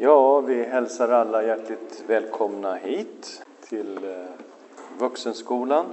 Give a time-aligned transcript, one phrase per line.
[0.00, 4.24] Ja, vi hälsar alla hjärtligt välkomna hit till eh,
[4.98, 5.86] Vuxenskolan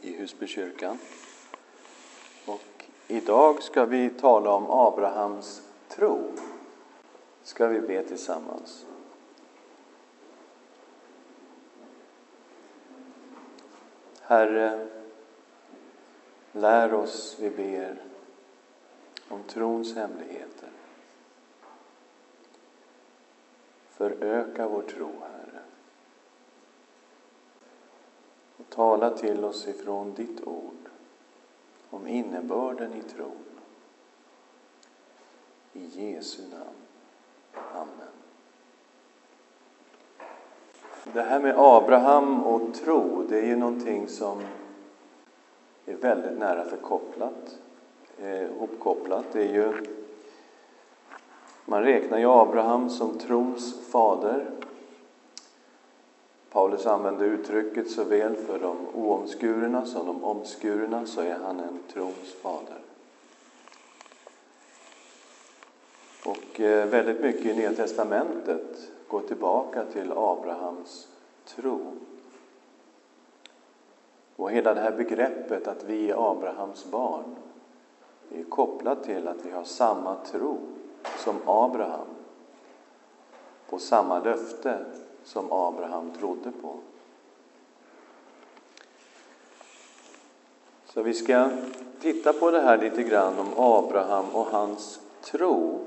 [0.00, 0.98] i Husbykyrkan.
[2.46, 6.32] Och idag ska vi tala om Abrahams tro.
[7.42, 8.86] Ska vi be tillsammans.
[14.20, 14.88] Herre,
[16.52, 18.02] lär oss, vi ber,
[19.28, 20.68] om trons hemligheter.
[24.00, 25.62] Föröka vår tro, Herre.
[28.56, 30.88] Och tala till oss ifrån ditt ord
[31.90, 33.44] om innebörden i tron.
[35.72, 36.76] I Jesu namn.
[37.74, 38.08] Amen.
[41.12, 44.42] Det här med Abraham och tro, det är ju någonting som
[45.86, 47.58] är väldigt nära förkopplat,
[48.18, 49.24] eh, hopkopplat.
[49.32, 49.99] Det är ju
[51.70, 54.50] man räknar ju Abraham som trons fader.
[56.52, 62.34] Paulus använder uttrycket såväl för de oomskurna som de omskurna, så är han en trons
[62.42, 62.78] fader.
[66.24, 71.08] Och eh, väldigt mycket i Nya Testamentet går tillbaka till Abrahams
[71.46, 71.80] tro.
[74.36, 77.36] Och hela det här begreppet att vi är Abrahams barn
[78.34, 80.58] är kopplat till att vi har samma tro
[81.24, 82.06] som Abraham
[83.70, 84.78] på samma löfte
[85.24, 86.74] som Abraham trodde på.
[90.86, 91.50] Så vi ska
[92.00, 95.80] titta på det här lite grann om Abraham och hans tro.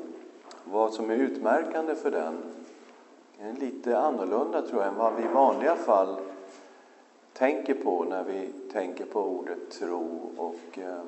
[0.63, 2.37] Vad som är utmärkande för den.
[3.37, 6.15] Det är lite annorlunda tror jag än vad vi i vanliga fall
[7.33, 11.03] tänker på när vi tänker på ordet tro och eh,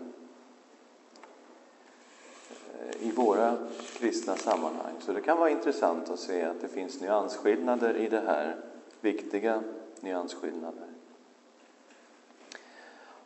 [3.00, 3.58] i våra
[3.98, 4.94] kristna sammanhang.
[5.00, 8.56] Så det kan vara intressant att se att det finns nyansskillnader i det här,
[9.02, 9.64] viktiga
[10.00, 10.88] nyansskillnader.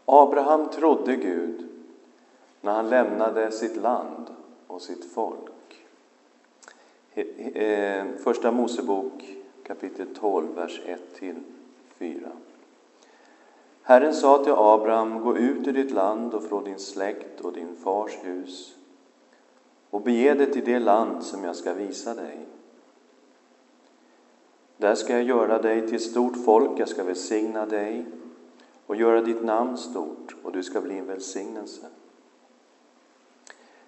[0.06, 1.68] Abraham trodde Gud
[2.62, 4.28] när han lämnade sitt land
[4.68, 5.85] och sitt folk.
[7.13, 10.81] Eh, första Mosebok kapitel 12, vers
[12.00, 12.29] 1-4.
[13.81, 17.75] Herren sa till Abraham, gå ut ur ditt land och från din släkt och din
[17.75, 18.78] fars hus
[19.89, 22.45] och bege dig till det land som jag ska visa dig.
[24.77, 28.05] Där ska jag göra dig till ett stort folk, jag ska välsigna dig
[28.85, 31.88] och göra ditt namn stort och du ska bli en välsignelse.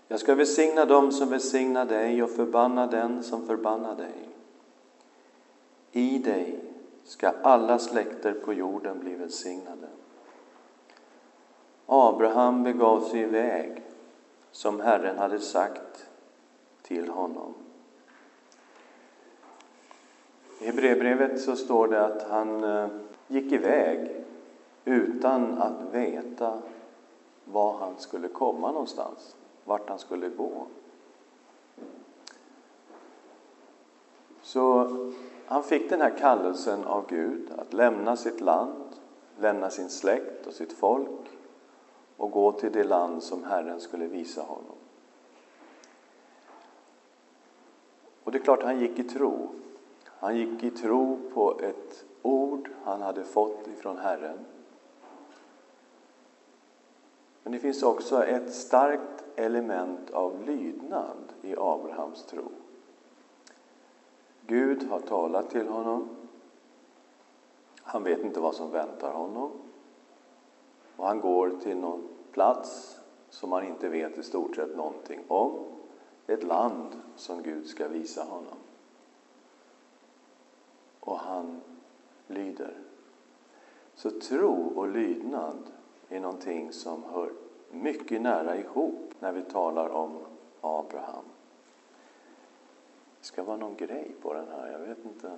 [0.08, 4.30] Jag ska välsigna dem som välsignar dig och förbanna den som förbannar dig.
[5.92, 6.60] I dig
[7.04, 9.88] ska alla släkter på jorden bli välsignade.
[11.86, 13.84] Abraham begav sig iväg
[14.52, 16.10] som Herren hade sagt
[16.82, 17.54] till honom.
[20.60, 22.88] I Hebreerbrevet så står det att han eh,
[23.28, 24.24] gick iväg
[24.86, 26.62] utan att veta
[27.46, 30.68] var han skulle komma någonstans, vart han skulle gå.
[34.42, 34.90] Så
[35.46, 38.84] han fick den här kallelsen av Gud att lämna sitt land,
[39.40, 41.10] lämna sin släkt och sitt folk
[42.22, 44.76] och gå till det land som Herren skulle visa honom.
[48.24, 49.50] Och det är klart, han gick i tro.
[50.06, 54.38] Han gick i tro på ett ord han hade fått ifrån Herren.
[57.44, 62.52] Men det finns också ett starkt element av lydnad i Abrahams tro.
[64.48, 66.10] Gud har talat till honom.
[67.82, 69.52] Han vet inte vad som väntar honom.
[71.02, 75.66] Och han går till någon plats som han inte vet i stort sett någonting om.
[76.28, 78.58] Ett land som Gud ska visa honom.
[81.00, 81.62] Och han
[82.28, 82.78] lyder.
[83.96, 85.58] Så tro och lydnad
[86.10, 87.32] är någonting som hör
[87.72, 90.20] mycket nära ihop när vi talar om
[90.62, 91.26] Abraham.
[93.20, 95.32] Det ska vara någon grej på den här, jag vet inte.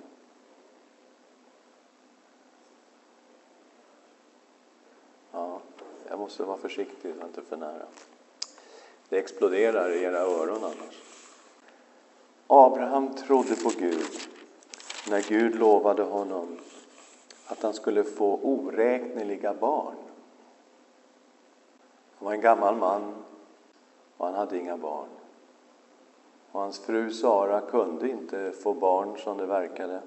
[5.34, 5.60] Ja,
[6.08, 7.86] jag måste vara försiktig så inte för nära.
[9.08, 11.02] Det exploderar i era öron annars.
[12.46, 14.10] Abraham trodde på Gud
[15.10, 16.58] när Gud lovade honom
[17.46, 19.94] att han skulle få oräkneliga barn.
[22.18, 23.14] Han var en gammal man
[24.16, 25.08] och han hade inga barn.
[26.52, 30.00] Och hans fru Sara kunde inte få barn som det verkade.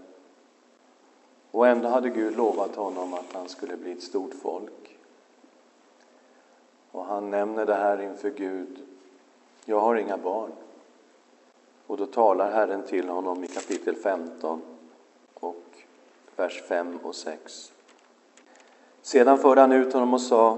[1.51, 4.96] Och ändå hade Gud lovat honom att han skulle bli ett stort folk.
[6.97, 8.79] Och han nämner det här inför Gud.
[9.65, 10.51] Jag har inga barn.
[11.87, 14.61] Och då talar Herren till honom i kapitel 15
[15.33, 15.63] och
[16.35, 17.71] vers 5 och 6.
[19.01, 20.57] Sedan förde han ut honom och sa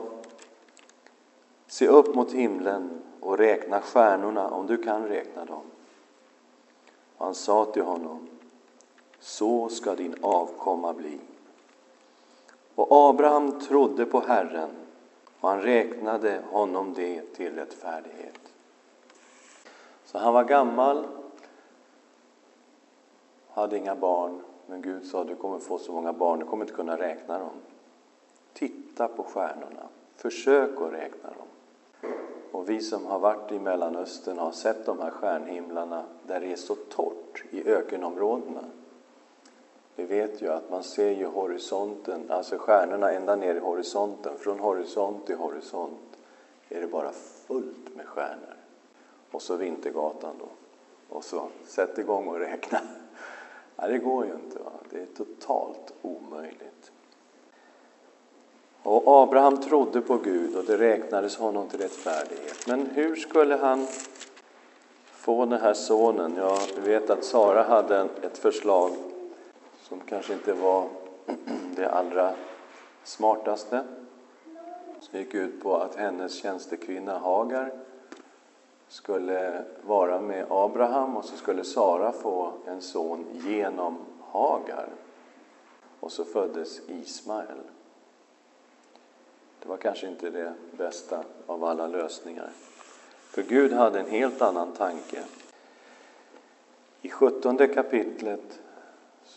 [1.68, 5.64] Se upp mot himlen och räkna stjärnorna om du kan räkna dem.
[7.18, 8.28] Och han sa till honom
[9.20, 11.20] Så ska din avkomma bli.
[12.76, 14.70] Och Abraham trodde på Herren
[15.40, 18.40] och han räknade honom det till rättfärdighet.
[20.06, 21.08] Så han var gammal,
[23.50, 26.76] hade inga barn, men Gud sa du kommer få så många barn, du kommer inte
[26.76, 27.54] kunna räkna dem.
[28.54, 31.48] Titta på stjärnorna, försök att räkna dem.
[32.52, 36.56] Och vi som har varit i Mellanöstern har sett de här stjärnhimlarna där det är
[36.56, 38.64] så torrt i ökenområdena.
[39.96, 44.38] Vi vet ju att man ser ju horisonten, alltså stjärnorna ända ner i horisonten.
[44.38, 46.18] Från horisont till horisont
[46.70, 47.12] är det bara
[47.48, 48.56] fullt med stjärnor.
[49.32, 50.48] Och så Vintergatan då.
[51.16, 52.80] Och så sätt igång och räkna.
[53.76, 54.60] Nej, det går ju inte.
[54.60, 54.72] Va?
[54.90, 56.92] Det är totalt omöjligt.
[58.84, 62.68] Och Abraham trodde på Gud och det räknades honom till rättfärdighet.
[62.68, 63.88] Men hur skulle han
[65.06, 66.34] få den här sonen?
[66.38, 68.92] Ja, vi vet att Sara hade ett förslag
[69.90, 70.88] som kanske inte var
[71.76, 72.34] det allra
[73.04, 73.84] smartaste.
[75.00, 77.72] Som gick ut på att hennes tjänstekvinna Hagar
[78.88, 84.90] skulle vara med Abraham och så skulle Sara få en son genom Hagar.
[86.00, 87.60] Och så föddes Ismael.
[89.60, 92.50] Det var kanske inte det bästa av alla lösningar.
[93.20, 95.24] För Gud hade en helt annan tanke.
[97.02, 98.60] I sjuttonde kapitlet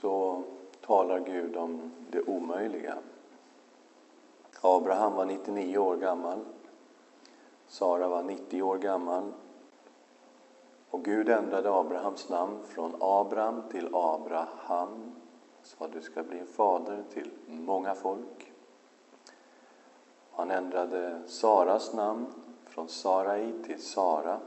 [0.03, 0.43] så
[0.87, 2.99] talar Gud om det omöjliga.
[4.61, 6.39] Abraham var 99 år gammal.
[7.67, 9.33] Sara var 90 år gammal.
[10.91, 15.13] Och Gud ändrade Abrahams namn från Abram till Abraham.
[15.63, 18.53] Sa du ska bli en fader till många folk.
[20.33, 22.27] Han ändrade Saras namn
[22.67, 24.41] från Sarai till Sara.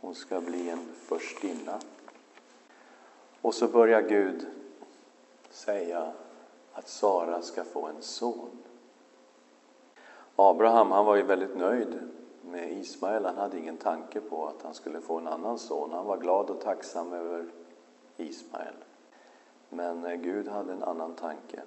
[0.00, 1.78] Hon ska bli en förstinna.
[3.40, 4.46] Och så börjar Gud
[5.50, 6.12] säga
[6.72, 8.50] att Sara ska få en son.
[10.36, 11.98] Abraham han var ju väldigt nöjd
[12.42, 13.24] med Ismael.
[13.24, 15.92] Han hade ingen tanke på att han skulle få en annan son.
[15.92, 17.46] Han var glad och tacksam över
[18.16, 18.74] Ismael.
[19.68, 21.62] Men eh, Gud hade en annan tanke.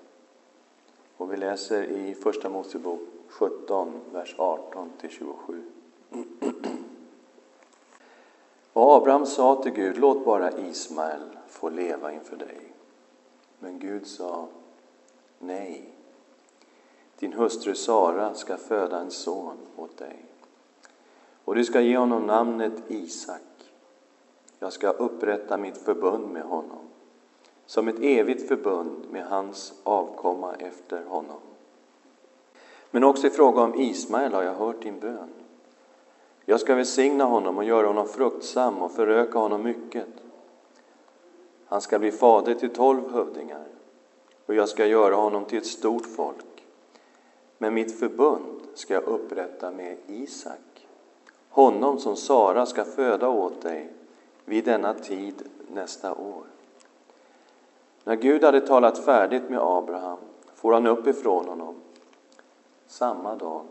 [1.18, 5.64] Och vi läser i Första Mosebok 17, vers 18 till 27.
[8.74, 12.73] Och Abraham sa till Gud, låt bara Ismael få leva inför dig.
[13.64, 14.48] Men Gud sa,
[15.40, 15.90] nej,
[17.20, 20.26] din hustru Sara ska föda en son åt dig.
[21.46, 23.42] Och du ska ge honom namnet Isak.
[24.60, 26.80] Jag ska upprätta mitt förbund med honom
[27.66, 31.40] som ett evigt förbund med hans avkomma efter honom.
[32.92, 35.30] Men också i fråga om Ismael har jag hört din bön.
[36.46, 40.08] Jag ska välsigna honom och göra honom fruktsam och föröka honom mycket.
[41.66, 43.66] Han ska bli fader till tolv hövdingar
[44.46, 46.66] och jag ska göra honom till ett stort folk.
[47.58, 50.88] Men mitt förbund ska jag upprätta med Isak,
[51.50, 53.94] honom som Sara ska föda åt dig
[54.46, 56.44] vid denna tid nästa år.
[58.04, 60.18] När Gud hade talat färdigt med Abraham
[60.56, 61.76] for han upp ifrån honom.
[62.88, 63.66] Samma dag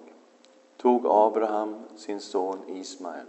[0.77, 3.27] tog Abraham sin son Ismael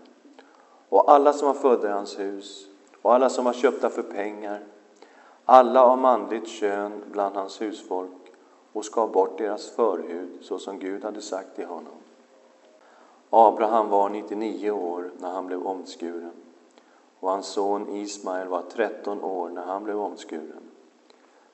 [0.89, 2.67] och alla som var födda i hans hus
[3.03, 4.59] och alla som var köpta för pengar,
[5.45, 8.33] alla av manligt kön bland hans husfolk
[8.73, 11.93] och skar bort deras förhud så som Gud hade sagt till honom.
[13.29, 16.31] Abraham var 99 år när han blev omskuren
[17.19, 20.61] och hans son Ismael var 13 år när han blev omskuren.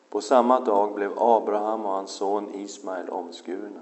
[0.09, 3.81] På samma dag blev Abraham och hans son Ismael omskurna.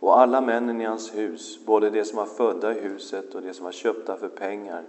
[0.00, 3.54] Och alla männen i hans hus, både de som var födda i huset och de
[3.54, 4.84] som var köpta för pengar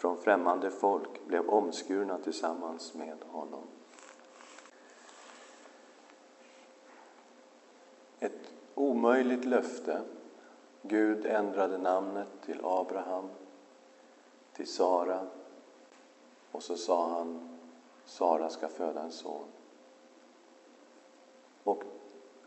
[0.00, 3.62] från främmande folk, blev omskurna tillsammans med honom.
[8.18, 10.00] Ett omöjligt löfte.
[10.82, 13.28] Gud ändrade namnet till Abraham,
[14.52, 15.26] till Sara
[16.52, 17.58] och så sa han
[18.04, 19.44] Sara ska föda en son.
[21.64, 21.82] Och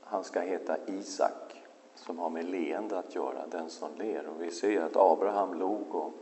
[0.01, 1.63] han ska heta Isak
[1.95, 4.27] som har med leende att göra, den som ler.
[4.27, 6.13] Och vi ser att Abraham log och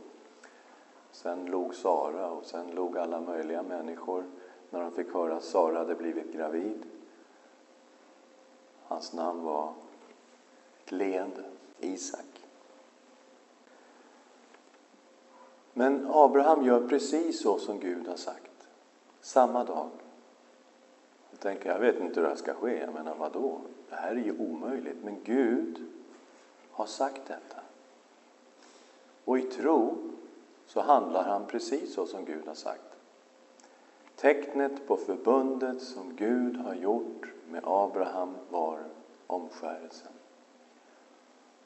[1.12, 4.24] sen log Sara och sen log alla möjliga människor
[4.70, 6.82] när de fick höra att Sara hade blivit gravid.
[8.86, 9.74] Hans namn var
[10.84, 11.44] ett leende,
[11.78, 12.46] Isak.
[15.72, 18.68] Men Abraham gör precis så som Gud har sagt.
[19.20, 19.88] Samma dag.
[21.30, 22.80] Jag tänker, jag vet inte hur det här ska ske.
[22.80, 23.60] Jag menar, vadå?
[23.88, 25.04] Det här är ju omöjligt.
[25.04, 25.86] Men Gud
[26.70, 27.60] har sagt detta.
[29.24, 30.12] Och i tro
[30.72, 32.96] så handlar han precis så som Gud har sagt.
[34.16, 38.84] Tecknet på förbundet som Gud har gjort med Abraham var
[39.26, 40.12] omskärelsen.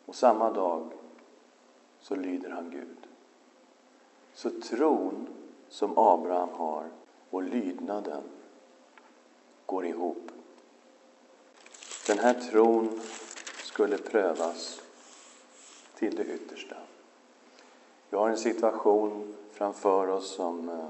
[0.07, 0.93] Och samma dag
[2.01, 3.07] så lyder han Gud.
[4.33, 5.29] Så tron
[5.69, 6.91] som Abraham har
[7.31, 8.23] och lydnaden
[9.67, 10.31] går ihop.
[12.07, 13.01] Den här tron
[13.65, 14.83] skulle prövas
[15.95, 16.77] till det yttersta.
[18.11, 20.89] Vi har en situation framför oss som eh,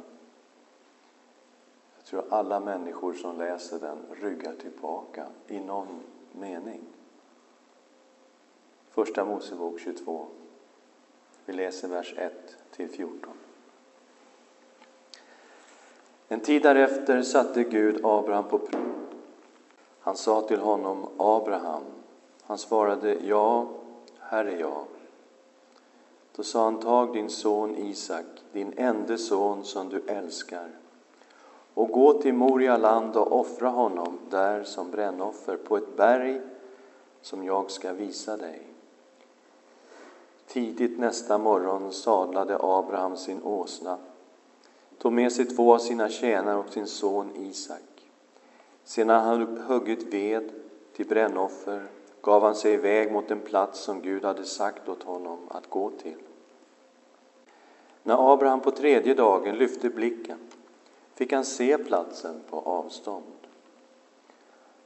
[1.97, 6.01] jag tror alla människor som läser den ryggar tillbaka i någon
[6.33, 6.81] mening.
[8.91, 10.27] Första Mosebok 22.
[11.45, 13.31] Vi läser vers 1 till 14.
[16.29, 19.07] En tid därefter satte Gud Abraham på prov.
[20.01, 21.83] Han sa till honom Abraham.
[22.43, 23.69] Han svarade ja,
[24.21, 24.85] här är jag.
[26.37, 30.71] Då sa han, tag din son Isak, din enda son som du älskar,
[31.75, 36.41] och gå till Moria land och offra honom där som brännoffer på ett berg
[37.21, 38.63] som jag ska visa dig.
[40.47, 43.99] Tidigt nästa morgon sadlade Abraham sin åsna,
[44.99, 48.11] tog med sig två av sina tjänare och sin son Isak.
[48.85, 50.51] Sedan han huggit ved
[50.97, 51.87] till brännoffer
[52.27, 55.91] gav han sig iväg mot den plats som Gud hade sagt åt honom att gå
[55.91, 56.19] till.
[58.03, 60.39] När Abraham på tredje dagen lyfte blicken
[61.15, 63.33] fick han se platsen på avstånd.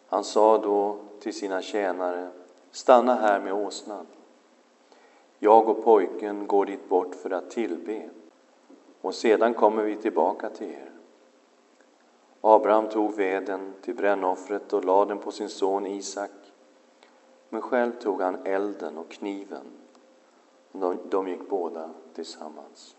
[0.09, 2.30] Han sa då till sina tjänare,
[2.70, 4.06] stanna här med åsnan.
[5.38, 8.11] Jag och pojken går dit bort för att tillbe
[9.00, 10.90] och sedan kommer vi tillbaka till er.
[12.40, 16.39] Abraham tog veden till brännoffret och lade den på sin son Isak
[17.50, 19.64] men själv tog han elden och kniven.
[20.73, 22.97] De, de gick båda tillsammans.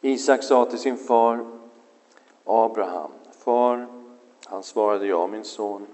[0.00, 1.46] Isak sa till sin far
[2.44, 3.86] Abraham, Far,
[4.46, 5.86] han svarade, ja min son.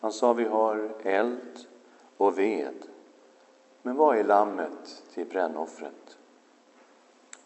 [0.00, 1.66] Han sa, vi har eld
[2.16, 2.86] och ved,
[3.82, 6.18] men vad är lammet till brännoffret?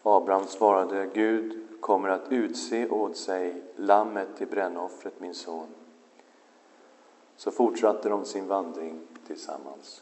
[0.03, 5.67] Abraham svarade, Gud kommer att utse åt sig lammet till brännoffret, min son.
[7.39, 10.01] Så fortsatte de sin vandring tillsammans.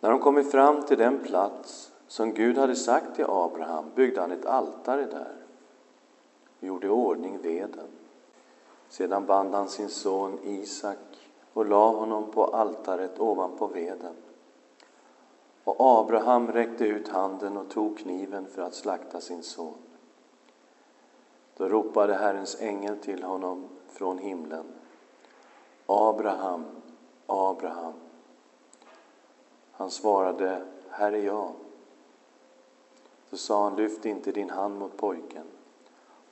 [0.00, 4.32] När de kommit fram till den plats som Gud hade sagt till Abraham byggde han
[4.32, 5.36] ett altare där
[6.58, 7.88] och gjorde i ordning veden.
[8.88, 10.98] Sedan band han sin son Isak
[11.52, 14.14] och la honom på altaret ovanpå veden.
[15.64, 19.78] Och Abraham räckte ut handen och tog kniven för att slakta sin son.
[21.56, 24.64] Då ropade Herrens ängel till honom från himlen.
[25.86, 26.64] Abraham,
[27.26, 27.92] Abraham.
[29.72, 31.52] Han svarade, här är jag.
[33.30, 35.46] Så sa han, lyft inte din hand mot pojken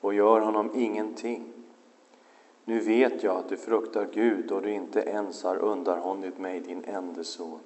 [0.00, 1.52] och gör honom ingenting.
[2.64, 6.84] Nu vet jag att du fruktar Gud och du inte ens har undanhållit mig din
[6.84, 7.60] enda son.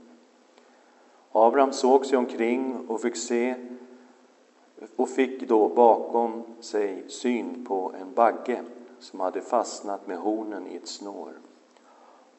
[1.32, 3.54] Abraham såg sig omkring och fick se
[4.96, 8.62] och fick då bakom sig syn på en bagge
[8.98, 11.32] som hade fastnat med hornen i ett snår.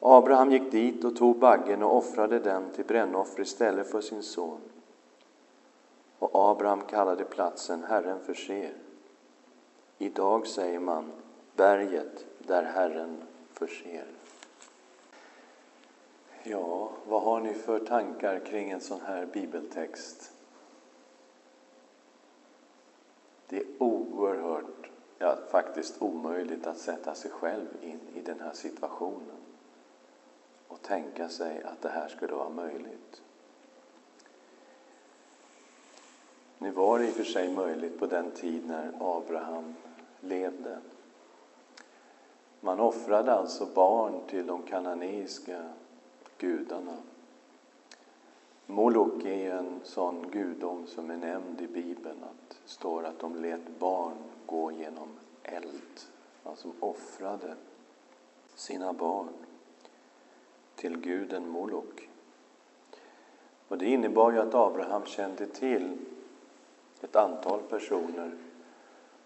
[0.00, 4.60] Abraham gick dit och tog baggen och offrade den till brännoffer istället för sin son.
[6.18, 8.72] Och Abraham kallade platsen Herren förser.
[9.98, 11.12] Idag säger man
[11.56, 14.06] berget där Herren förser.
[16.42, 20.32] Ja, vad har ni för tankar kring en sån här bibeltext?
[23.48, 29.39] Det är oerhört, ja faktiskt omöjligt att sätta sig själv in i den här situationen
[30.70, 33.22] och tänka sig att det här skulle vara möjligt.
[36.58, 39.74] Nu var det i och för sig möjligt på den tid när Abraham
[40.20, 40.78] levde.
[42.60, 45.72] Man offrade alltså barn till de kananeiska
[46.38, 46.96] gudarna.
[48.66, 52.24] Molok är en sån gudom som är nämnd i Bibeln.
[52.24, 55.08] Att det står att de lät barn gå genom
[55.42, 56.00] eld.
[56.44, 57.54] Alltså offrade
[58.54, 59.28] sina barn
[60.80, 62.08] till guden Molok.
[63.68, 65.98] Och det innebar ju att Abraham kände till
[67.00, 68.32] ett antal personer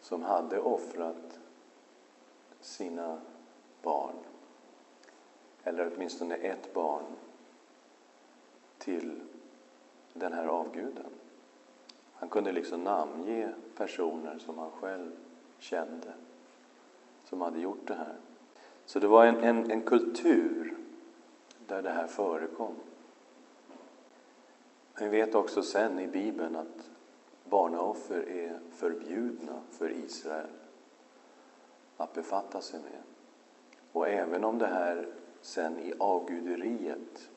[0.00, 1.38] som hade offrat
[2.61, 3.18] sina
[3.82, 4.14] barn,
[5.64, 7.04] eller åtminstone ett barn,
[8.78, 9.20] till
[10.12, 11.11] den här avguden.
[12.14, 15.11] Han kunde liksom namnge personer som han själv
[15.58, 16.12] kände,
[17.25, 18.16] som hade gjort det här.
[18.84, 20.84] Så det var en, en, en kultur
[21.66, 22.75] där det här förekom.
[24.99, 26.90] Vi vet också sen i Bibeln att
[27.44, 30.50] barnaoffer är förbjudna för Israel
[31.97, 33.02] att befatta sig med.
[33.92, 35.06] Och även om det här
[35.40, 37.30] sen i avguderiet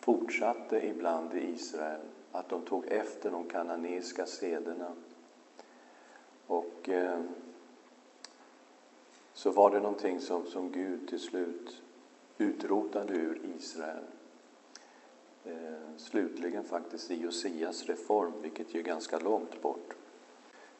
[0.00, 2.00] fortsatte ibland i Israel,
[2.32, 4.92] att de tog efter de kananeiska sederna.
[6.46, 7.20] Och eh,
[9.32, 11.82] så var det någonting som, som Gud till slut
[12.38, 14.04] utrotade ur Israel.
[15.44, 19.94] Eh, slutligen faktiskt i Josias reform, vilket är ganska långt bort.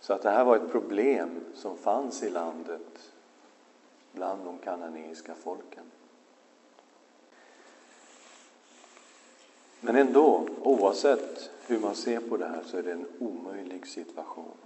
[0.00, 3.12] Så att det här var ett problem som fanns i landet
[4.12, 5.84] bland de kananeiska folken.
[9.80, 14.56] Men ändå, oavsett hur man ser på det här, så är det en omöjlig situation.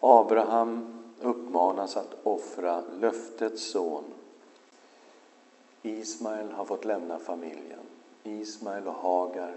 [0.00, 4.04] Abraham uppmanas att offra löftets son.
[5.82, 7.86] Ismael har fått lämna familjen.
[8.22, 9.56] Ismael och Hagar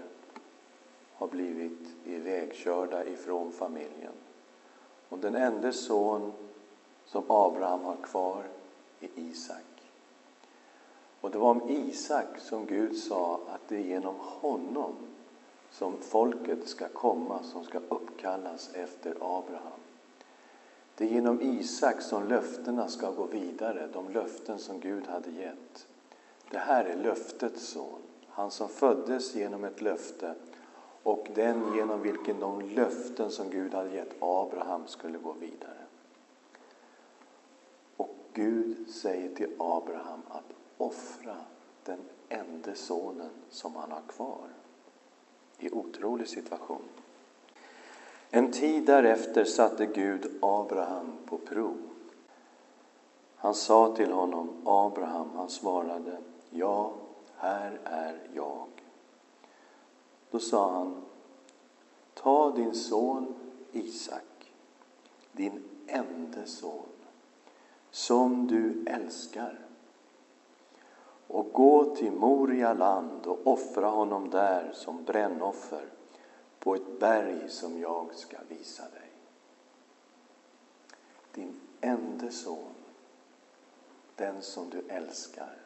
[1.14, 4.12] har blivit ivägkörda ifrån familjen.
[5.08, 6.32] Och den enda son
[7.04, 8.44] som Abraham har kvar
[9.00, 9.90] är Isak.
[11.20, 14.92] Och det var om Isak som Gud sa att det är genom honom
[15.70, 19.80] som folket ska komma, som ska uppkallas efter Abraham.
[20.94, 25.86] Det är genom Isak som löftena ska gå vidare, de löften som Gud hade gett.
[26.50, 30.34] Det här är löftets son, han som föddes genom ett löfte
[31.02, 35.84] och den genom vilken de löften som Gud hade gett Abraham skulle gå vidare.
[37.96, 41.36] Och Gud säger till Abraham att offra
[41.84, 41.98] den
[42.28, 44.48] enda sonen som han har kvar.
[45.58, 46.82] Det är en otrolig situation.
[48.30, 51.78] En tid därefter satte Gud Abraham på prov.
[53.36, 56.18] Han sa till honom, Abraham, han svarade,
[56.58, 56.92] ja,
[57.36, 58.66] här är jag.
[60.30, 61.02] Då sa han,
[62.14, 63.34] ta din son
[63.72, 64.52] Isak,
[65.32, 66.86] din enda son,
[67.90, 69.66] som du älskar
[71.26, 75.88] och gå till Moria land och offra honom där som brännoffer
[76.58, 79.10] på ett berg som jag ska visa dig.
[81.32, 82.74] Din enda son,
[84.16, 85.65] den som du älskar,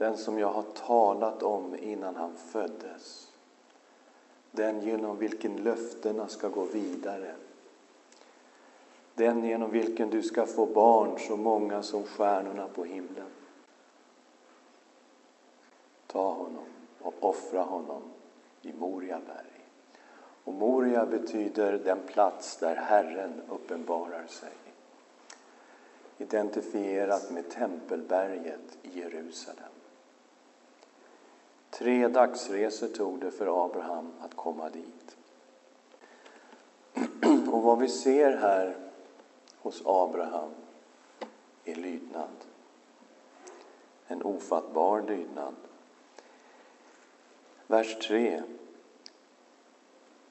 [0.00, 3.32] den som jag har talat om innan han föddes,
[4.50, 7.34] den genom vilken löftena ska gå vidare,
[9.14, 13.26] den genom vilken du ska få barn så många som stjärnorna på himlen.
[16.06, 16.66] Ta honom
[17.00, 18.02] och offra honom
[18.62, 19.66] i Moria berg.
[20.44, 24.52] Och Moria betyder den plats där Herren uppenbarar sig.
[26.18, 29.69] Identifierat med Tempelberget i Jerusalem.
[31.70, 35.16] Tre dagsresor tog det för Abraham att komma dit.
[37.52, 38.76] Och vad vi ser här
[39.58, 40.50] hos Abraham
[41.64, 42.30] är lydnad.
[44.06, 45.54] En ofattbar lydnad.
[47.66, 48.42] Vers 3.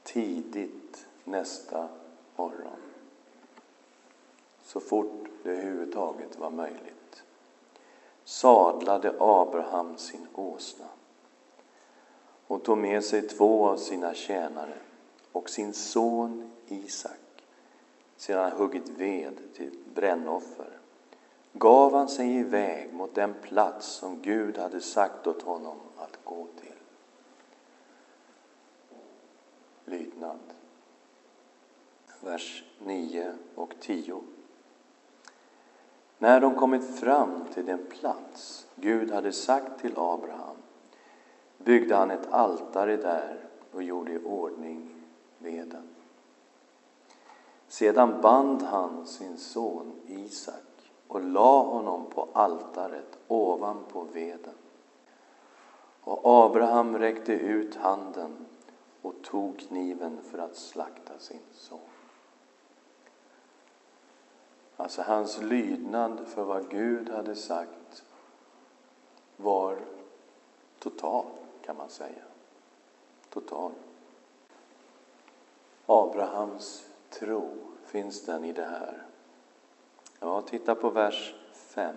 [0.04, 1.88] Tidigt nästa
[2.36, 2.80] morgon.
[4.64, 7.00] Så fort det överhuvudtaget var möjligt
[8.30, 10.86] sadlade Abraham sin åsna
[12.50, 14.78] och tog med sig två av sina tjänare
[15.32, 17.46] och sin son Isak
[18.18, 20.80] sedan han huggit ved till brännoffer
[21.54, 26.48] gav han sig iväg mot den plats som Gud hade sagt åt honom att gå
[26.62, 26.70] till.
[29.86, 30.40] lydnad.
[32.20, 34.22] Vers 9 och 10.
[36.18, 40.49] När de kommit fram till den plats Gud hade sagt till Abraham
[41.70, 43.38] byggde han ett altare där
[43.72, 44.90] och gjorde i ordning
[45.38, 45.88] veden.
[47.68, 54.54] Sedan band han sin son Isak och la honom på altaret ovanpå veden.
[56.02, 58.46] Och Abraham räckte ut handen
[59.02, 61.80] och tog kniven för att slakta sin son.
[64.78, 68.04] Alltså hans lydnad för vad Gud hade sagt
[69.38, 69.78] var
[70.80, 71.26] total,
[71.70, 72.24] kan man säga.
[73.30, 73.72] Total.
[75.86, 77.50] Abrahams tro,
[77.86, 79.04] finns den i det här?
[80.20, 81.96] Ja, titta på vers 5.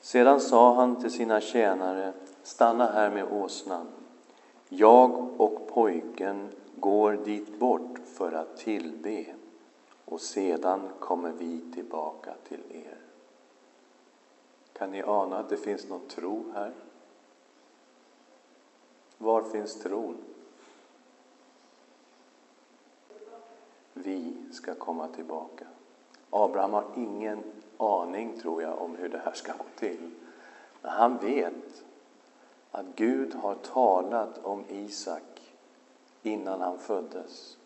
[0.00, 2.12] Sedan sa han till sina tjänare,
[2.42, 3.86] stanna här med åsnan
[4.68, 9.34] Jag och pojken går dit bort för att tillbe
[10.04, 12.98] och sedan kommer vi tillbaka till er.
[14.72, 16.72] Kan ni ana att det finns någon tro här?
[19.18, 20.16] Var finns tron?
[23.94, 25.66] Vi ska komma tillbaka.
[26.30, 27.42] Abraham har ingen
[27.76, 30.10] aning, tror jag, om hur det här ska gå till.
[30.82, 31.84] Men han vet
[32.70, 35.52] att Gud har talat om Isak
[36.22, 37.56] innan han föddes.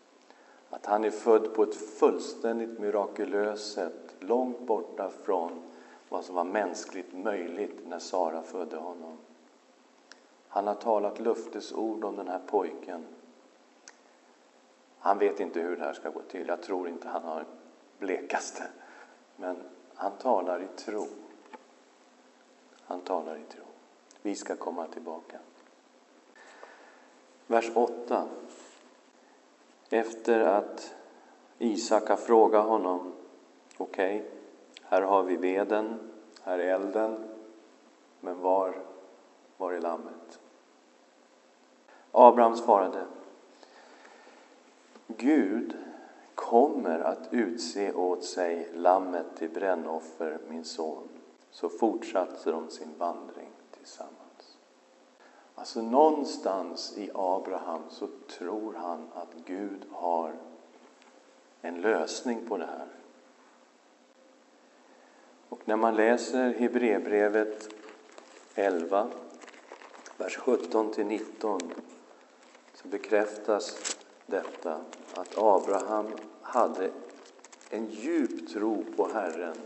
[0.71, 5.63] Att han är född på ett fullständigt mirakulöst sätt, långt borta från
[6.09, 9.19] vad som var mänskligt möjligt när Sara födde honom.
[10.55, 13.05] Han har talat löftesord om den här pojken.
[14.99, 16.49] Han vet inte hur det här ska gå till.
[16.49, 17.45] Jag tror inte han har
[17.99, 18.63] blekaste.
[19.37, 19.57] Men
[19.95, 21.07] han talar i tro.
[22.85, 23.65] Han talar i tro.
[24.23, 25.39] Vi ska komma tillbaka.
[27.47, 28.29] Vers 8.
[29.91, 30.95] Efter att
[31.59, 33.13] Isak har frågat honom,
[33.77, 34.31] okej, okay,
[34.83, 36.11] här har vi veden,
[36.43, 37.29] här är elden,
[38.21, 38.75] men var,
[39.57, 40.42] var är lammet?
[42.13, 43.07] Abraham svarade,
[45.07, 45.77] Gud
[46.35, 51.09] kommer att utse åt sig lammet till brännoffer, min son.
[51.51, 54.57] Så fortsatte de sin vandring tillsammans.
[55.55, 60.35] Alltså någonstans i Abraham så tror han att Gud har
[61.61, 62.89] en lösning på det här.
[65.49, 67.69] Och när man läser Hebreerbrevet
[68.55, 69.11] 11,
[70.17, 71.61] vers 17 till 19
[72.83, 74.81] bekräftas detta
[75.15, 76.07] att Abraham
[76.43, 76.91] hade
[77.71, 79.57] en djup tro på Herren.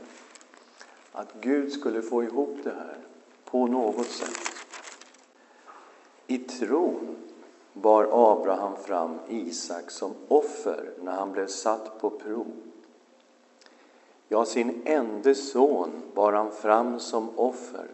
[1.13, 2.99] Att Gud skulle få ihop det här
[3.45, 4.39] på något sätt.
[6.27, 7.17] I tron
[7.73, 12.47] bar Abraham fram Isak som offer när han blev satt på prov.
[14.29, 17.87] Ja, sin enda son bar han fram som offer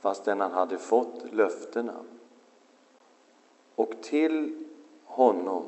[0.00, 1.94] fastän han hade fått löftena.
[3.76, 4.64] Och till
[5.04, 5.64] honom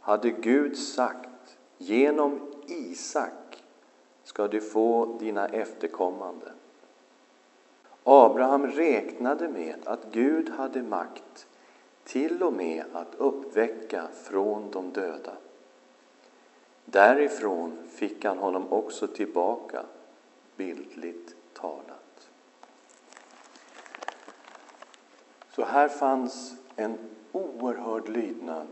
[0.00, 3.64] hade Gud sagt genom Isak
[4.24, 6.52] ska du få dina efterkommande.
[8.04, 11.46] Abraham räknade med att Gud hade makt
[12.04, 15.36] till och med att uppväcka från de döda.
[16.84, 19.84] Därifrån fick han honom också tillbaka,
[20.56, 22.30] bildligt talat.
[25.50, 26.98] Så här fanns en
[27.34, 28.68] oerhörd lydnad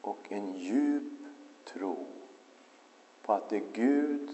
[0.00, 1.12] och en djup
[1.64, 2.06] tro
[3.22, 4.30] på att det Gud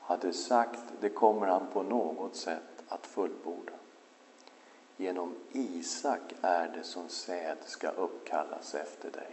[0.00, 3.72] hade sagt, det kommer han på något sätt att fullborda.
[4.96, 9.30] Genom Isak är det som säd ska uppkallas efter dig.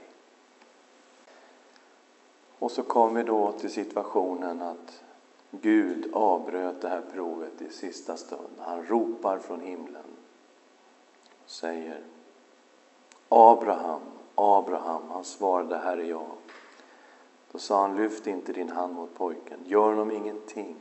[2.59, 5.03] Och så kom vi då till situationen att
[5.51, 8.53] Gud avbröt det här provet i sista stund.
[8.59, 10.03] Han ropar från himlen
[11.43, 12.03] och säger
[13.29, 14.01] Abraham,
[14.35, 15.01] Abraham.
[15.09, 16.31] Han svarade, Här är jag.
[17.51, 20.75] Då sa han, lyft inte din hand mot pojken, gör honom ingenting.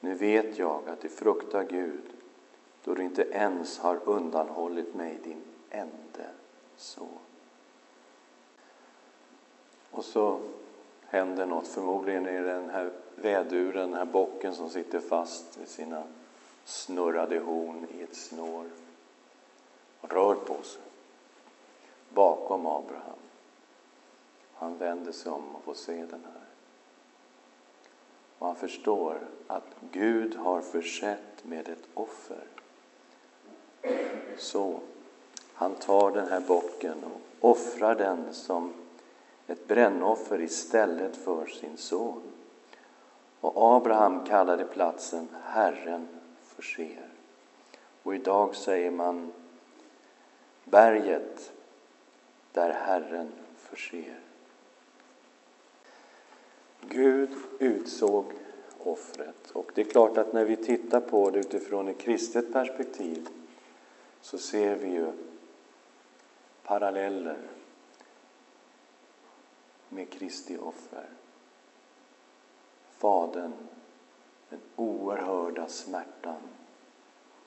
[0.00, 2.04] Nu vet jag att du fruktar Gud,
[2.84, 6.30] då du inte ens har undanhållit mig din ende
[6.76, 7.18] son.
[9.90, 10.40] Och så
[11.06, 15.66] händer något, förmodligen är det den här väduren, den här bocken som sitter fast i
[15.66, 16.02] sina
[16.64, 18.64] snurrade horn i ett snår
[20.00, 20.82] och rör på sig
[22.14, 23.18] bakom Abraham.
[24.54, 26.42] Han vänder sig om och får se den här.
[28.38, 32.44] Och han förstår att Gud har försett med ett offer.
[34.38, 34.80] Så
[35.54, 38.72] han tar den här bocken och offrar den som
[39.46, 42.22] ett brännoffer istället för sin son.
[43.40, 46.08] Och Abraham kallade platsen Herren
[46.42, 47.08] förser.
[48.02, 49.32] Och idag säger man
[50.64, 51.52] berget
[52.52, 54.20] där Herren förser.
[56.80, 58.24] Gud utsåg
[58.78, 59.50] offret.
[59.50, 63.28] Och det är klart att när vi tittar på det utifrån ett kristet perspektiv
[64.20, 65.12] så ser vi ju
[66.62, 67.38] paralleller
[69.88, 71.06] med Kristi offer.
[72.90, 73.52] Fadern,
[74.48, 76.40] den oerhörda smärtan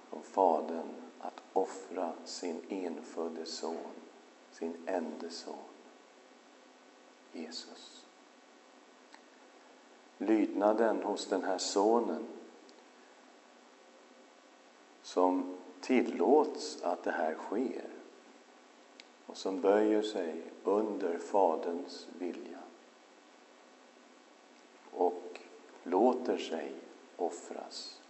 [0.10, 0.90] från Fadern
[1.20, 4.03] att offra sin enfödde son
[4.64, 5.56] sin enda son,
[7.32, 8.06] Jesus.
[10.18, 12.28] Lydnaden hos den här sonen
[15.02, 17.90] som tillåts att det här sker
[19.26, 22.60] och som böjer sig under Faderns vilja
[24.92, 25.40] och
[25.84, 26.74] låter sig
[27.18, 28.03] offras.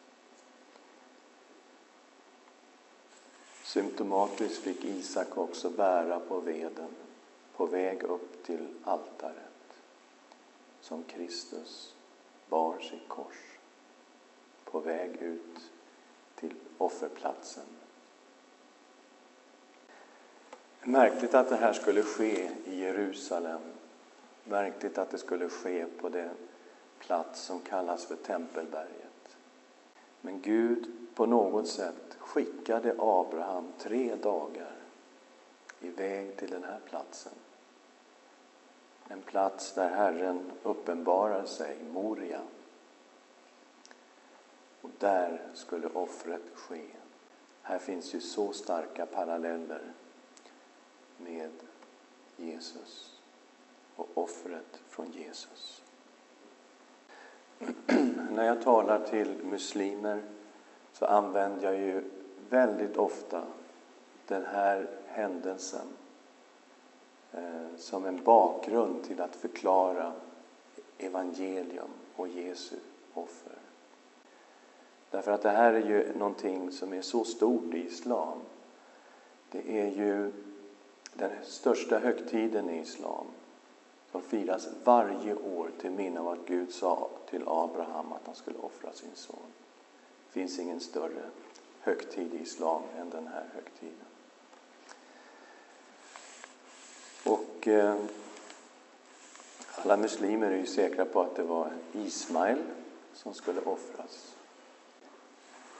[3.73, 6.89] Symptomatiskt fick Isak också bära på veden
[7.55, 9.73] på väg upp till altaret
[10.81, 11.95] som Kristus
[12.49, 13.57] bar sitt kors
[14.63, 15.71] på väg ut
[16.36, 17.63] till offerplatsen.
[20.81, 23.62] Märkligt att det här skulle ske i Jerusalem.
[24.43, 26.36] Märkligt att det skulle ske på den
[26.99, 29.12] plats som kallas för Tempelberget.
[30.25, 34.75] Men Gud på något sätt skickade Abraham tre dagar
[35.81, 37.33] iväg till den här platsen.
[39.07, 42.41] En plats där Herren uppenbarar sig, Moria.
[44.81, 46.86] Och där skulle offret ske.
[47.62, 49.81] Här finns ju så starka paralleller
[51.17, 51.51] med
[52.38, 53.19] Jesus
[53.95, 55.83] och offret från Jesus.
[58.31, 60.21] När jag talar till muslimer
[60.93, 62.03] så använder jag ju
[62.49, 63.43] väldigt ofta
[64.27, 65.88] den här händelsen
[67.31, 70.13] eh, som en bakgrund till att förklara
[70.97, 72.75] evangelium och Jesu
[73.13, 73.57] offer.
[75.12, 78.39] Därför att det här är ju någonting som är så stort i islam.
[79.51, 80.31] Det är ju
[81.13, 83.25] den största högtiden i islam
[84.13, 88.58] de firas varje år till minne av att Gud sa till Abraham att han skulle
[88.58, 89.54] offra sin son.
[90.28, 91.30] Det finns ingen större
[91.80, 94.06] högtid i islam än den här högtiden.
[97.26, 97.95] Och eh,
[99.76, 102.62] alla muslimer är ju säkra på att det var Ismael
[103.13, 104.36] som skulle offras.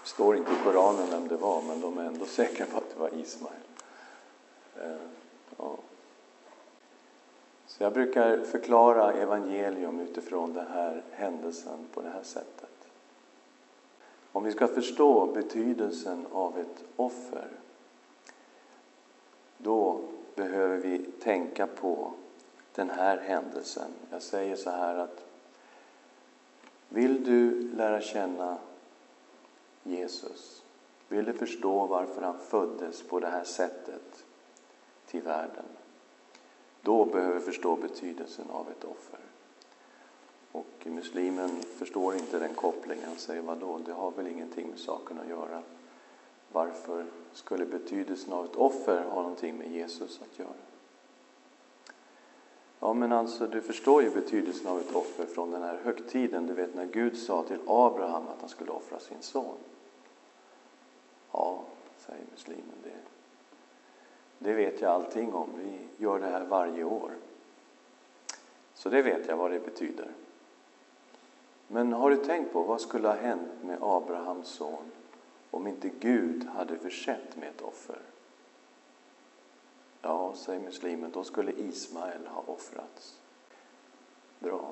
[0.04, 2.90] Det står inte i Koranen vem det var, men de är ändå säkra på att
[2.94, 3.54] det var Ismael.
[4.76, 4.96] Eh,
[5.58, 5.78] ja.
[7.78, 12.70] Så jag brukar förklara evangelium utifrån den här händelsen på det här sättet.
[14.32, 17.48] Om vi ska förstå betydelsen av ett offer,
[19.58, 20.00] då
[20.36, 22.12] behöver vi tänka på
[22.76, 23.92] den här händelsen.
[24.12, 25.26] Jag säger så här att
[26.90, 28.58] vill du lära känna
[29.84, 30.64] Jesus,
[31.08, 34.26] vill du förstå varför han föddes på det här sättet
[35.06, 35.66] till världen,
[36.84, 39.20] då behöver vi förstå betydelsen av ett offer.
[40.52, 43.06] Och muslimen förstår inte den kopplingen.
[43.08, 45.62] Han säger, vadå, det har väl ingenting med saken att göra.
[46.52, 50.54] Varför skulle betydelsen av ett offer ha någonting med Jesus att göra?
[52.80, 56.48] Ja, men alltså, du förstår ju betydelsen av ett offer från den här högtiden.
[56.48, 59.56] Du vet när Gud sa till Abraham att han skulle offra sin son.
[61.32, 61.64] Ja,
[62.06, 62.90] säger muslimen, det,
[64.40, 65.50] det vet jag allting om.
[65.58, 67.12] Vi gör det här varje år.
[68.74, 70.12] Så det vet jag vad det betyder.
[71.68, 74.92] Men har du tänkt på vad skulle ha hänt med Abrahams son
[75.52, 78.00] om inte Gud hade försett med ett offer?
[80.02, 83.20] Ja, säger muslimen, då skulle Ismael ha offrats.
[84.40, 84.72] Bra.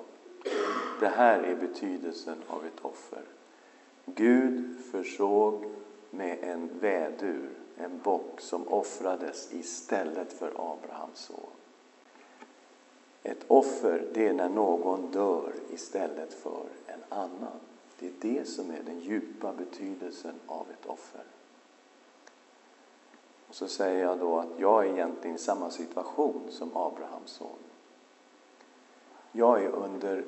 [0.99, 3.23] Det här är betydelsen av ett offer.
[4.05, 5.65] Gud försåg
[6.09, 11.49] med en vädur, en bock som offrades istället för Abrahams son.
[13.23, 17.59] Ett offer, det är när någon dör istället för en annan.
[17.99, 21.23] Det är det som är den djupa betydelsen av ett offer.
[23.47, 27.59] Och så säger jag då att jag är egentligen i samma situation som Abrahams son.
[29.31, 30.23] Jag är under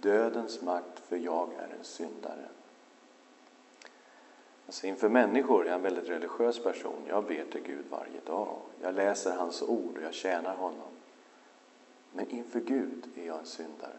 [0.00, 2.48] dödens makt för jag är en syndare.
[4.66, 7.02] Alltså inför människor är jag en väldigt religiös person.
[7.08, 8.56] Jag ber till Gud varje dag.
[8.80, 10.88] Jag läser hans ord och jag tjänar honom.
[12.12, 13.96] Men inför Gud är jag en syndare.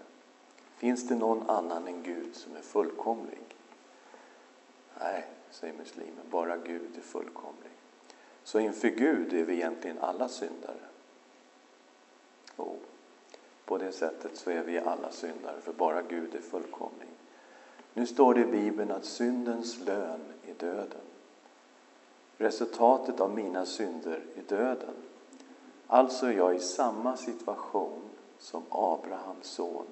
[0.78, 3.40] Finns det någon annan än Gud som är fullkomlig?
[5.00, 7.72] Nej, säger muslimen, bara Gud är fullkomlig.
[8.44, 10.84] Så inför Gud är vi egentligen alla syndare.
[12.56, 12.80] Och
[13.66, 17.08] på det sättet så är vi alla syndare, för bara Gud är fullkomlig.
[17.94, 21.02] Nu står det i Bibeln att syndens lön är döden.
[22.38, 24.96] Resultatet av mina synder är döden.
[25.88, 28.02] Alltså är jag i samma situation
[28.38, 29.86] som Abrahams son.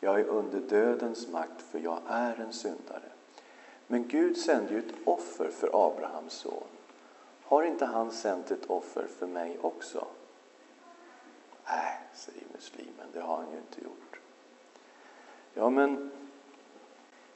[0.00, 3.12] Jag är under dödens makt för jag är en syndare.
[3.86, 6.66] Men Gud sände ju ett offer för Abrahams son.
[7.42, 10.06] Har inte han sänt ett offer för mig också?
[11.66, 14.20] Nej, säger muslimen, det har han ju inte gjort.
[15.54, 16.10] Ja, men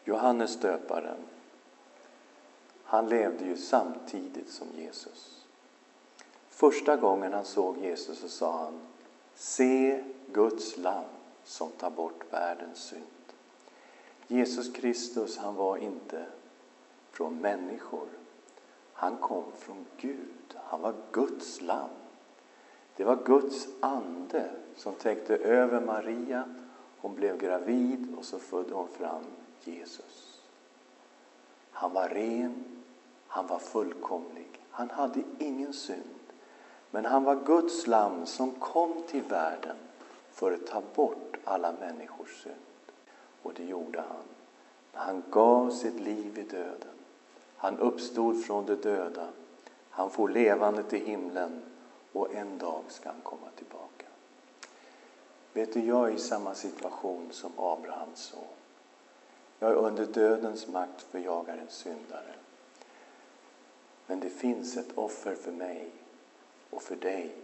[0.09, 1.19] Johannes döparen,
[2.85, 5.47] han levde ju samtidigt som Jesus.
[6.49, 8.81] Första gången han såg Jesus så sa han
[9.35, 11.05] Se Guds lam
[11.45, 13.03] som tar bort världens synd.
[14.27, 16.27] Jesus Kristus, han var inte
[17.11, 18.09] från människor.
[18.93, 20.57] Han kom från Gud.
[20.65, 21.91] Han var Guds lam.
[22.97, 26.55] Det var Guds ande som täckte över Maria.
[27.01, 29.25] Hon blev gravid och så födde hon fram
[29.65, 30.41] Jesus.
[31.71, 32.65] Han var ren,
[33.27, 34.49] han var fullkomlig.
[34.71, 36.03] Han hade ingen synd.
[36.91, 39.77] Men han var Guds lam som kom till världen
[40.33, 42.55] för att ta bort alla människors synd.
[43.43, 44.25] Och det gjorde han
[44.99, 46.95] han gav sitt liv i döden.
[47.57, 49.29] Han uppstod från de döda.
[49.91, 51.63] Han får levande till himlen
[52.13, 54.07] och en dag ska han komma tillbaka.
[55.53, 58.58] Vet du, jag är i samma situation som Abrahams son.
[59.59, 62.35] Jag är under dödens makt för jag är en syndare.
[64.07, 65.91] Men det finns ett offer för mig
[66.71, 67.35] och för dig,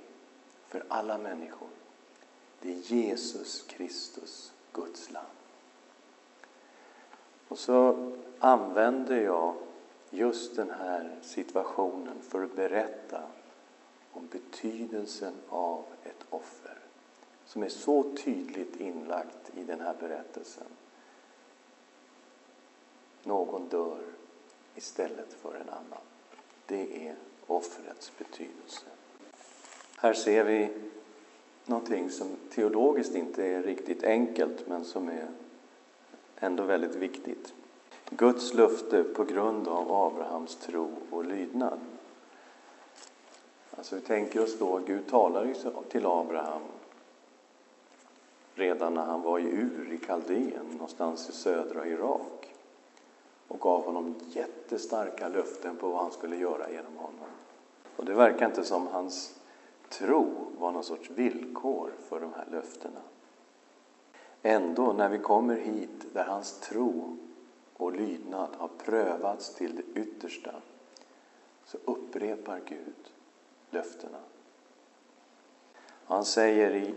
[0.69, 1.69] för alla människor.
[2.61, 5.25] Det är Jesus Kristus, Guds lam.
[7.49, 9.55] Och så använder jag
[10.11, 13.23] just den här situationen för att berätta
[14.13, 16.79] om betydelsen av ett offer
[17.47, 20.67] som är så tydligt inlagt i den här berättelsen.
[23.25, 23.99] Någon dör
[24.75, 26.03] istället för en annan.
[26.67, 27.15] Det är
[27.47, 28.87] offrets betydelse.
[29.97, 30.71] Här ser vi
[31.65, 35.29] någonting som teologiskt inte är riktigt enkelt men som är
[36.37, 37.55] ändå väldigt viktigt.
[38.11, 41.81] Guds löfte på grund av Abrahams tro och lydnad.
[43.71, 45.55] Alltså vi tänker oss då, Gud talar ju
[45.89, 46.63] till Abraham
[48.55, 52.54] redan när han var i Ur i Kaldén, någonstans i södra Irak
[53.49, 57.29] och gav honom jättestarka löften på vad han skulle göra genom honom.
[57.97, 59.35] Och det verkar inte som hans
[59.89, 63.01] tro var någon sorts villkor för de här löftena.
[64.43, 67.17] Ändå, när vi kommer hit där hans tro
[67.77, 70.55] och lydnad har prövats till det yttersta,
[71.65, 73.13] så upprepar Gud
[73.71, 74.19] löftena.
[76.07, 76.95] Han säger i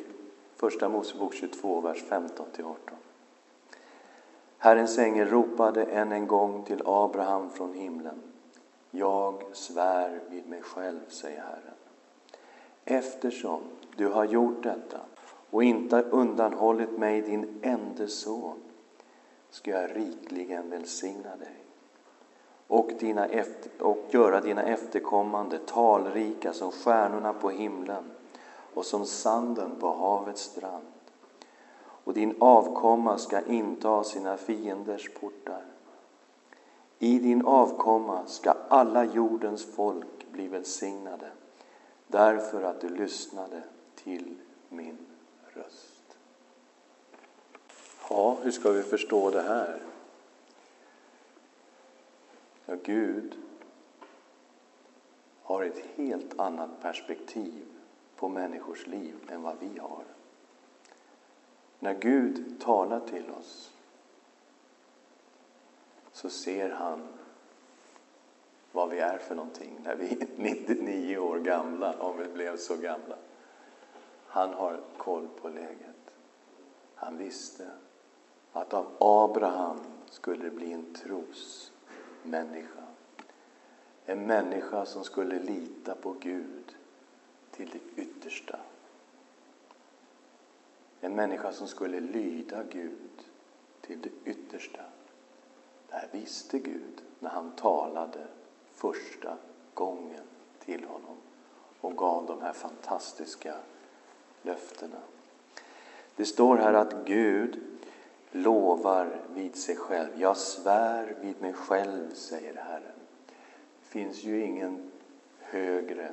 [0.56, 2.76] Första Mosebok 22, vers 15-18.
[4.58, 8.22] Herrens ängel ropade än en gång till Abraham från himlen.
[8.92, 11.78] Jag svär vid mig själv, säger Herren.
[12.86, 13.62] Eftersom
[13.96, 15.00] du har gjort detta
[15.50, 18.58] och inte undanhållit mig din ende son
[19.50, 21.64] ska jag rikligen välsigna dig
[22.68, 28.04] och, dina efter, och göra dina efterkommande talrika som stjärnorna på himlen
[28.74, 30.86] och som sanden på havets strand.
[32.08, 35.66] Och din avkomma ska inta sina fienders portar.
[37.00, 41.32] I din avkomma ska alla jordens folk bli välsignade
[42.08, 43.64] därför att du lyssnade
[43.96, 44.36] till
[44.70, 44.98] min
[45.54, 46.18] röst.
[48.10, 49.82] Ja, hur ska vi förstå det här?
[52.66, 53.36] Ja, Gud
[55.44, 57.66] har ett helt annat perspektiv
[58.16, 60.17] på människors liv än vad vi har.
[61.80, 63.72] När Gud talar till oss
[66.12, 67.08] så ser han
[68.72, 72.76] vad vi är för någonting när vi är 99 år gamla, om vi blev så
[72.76, 73.16] gamla.
[74.28, 76.12] Han har koll på läget.
[76.96, 77.68] Han visste
[78.54, 82.84] att av Abraham skulle det bli en trosmänniska.
[84.06, 86.76] En människa som skulle lita på Gud
[87.52, 88.60] till det yttersta.
[91.02, 93.24] En människa som skulle lyda Gud
[93.82, 94.82] till det yttersta.
[95.90, 98.28] Det här visste Gud när han talade
[98.74, 99.38] första
[99.74, 100.24] gången
[100.66, 101.18] till honom
[101.82, 103.56] och gav de här fantastiska
[104.42, 105.00] löftena.
[106.16, 107.60] Det står här att Gud
[108.32, 110.10] lovar vid sig själv.
[110.16, 113.00] Jag svär vid mig själv, säger Herren.
[113.82, 114.92] Det finns ju ingen
[115.40, 116.12] högre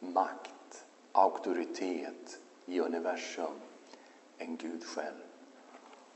[0.00, 3.60] makt, auktoritet i universum
[4.38, 5.22] än Gud själv.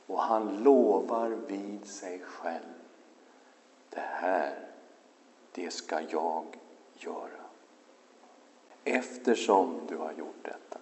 [0.07, 2.75] Och han lovar vid sig själv.
[3.91, 4.69] Det här,
[5.53, 6.45] det ska jag
[6.95, 7.41] göra.
[8.85, 10.79] Eftersom du har gjort detta,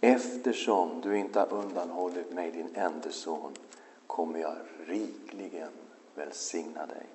[0.00, 3.52] eftersom du inte har undanhållit mig din enda son,
[4.06, 5.72] kommer jag rikligen
[6.14, 7.06] välsigna dig.